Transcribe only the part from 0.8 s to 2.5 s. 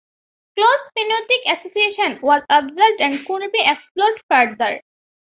phenotypic association was